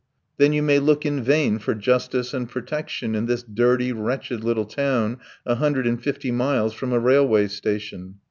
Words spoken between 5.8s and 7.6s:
and fifty miles from a railway